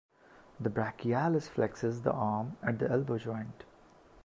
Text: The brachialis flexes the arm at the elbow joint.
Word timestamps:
The 0.59 0.71
brachialis 0.71 1.47
flexes 1.47 2.01
the 2.01 2.11
arm 2.11 2.57
at 2.63 2.79
the 2.79 2.89
elbow 2.89 3.19
joint. 3.19 3.65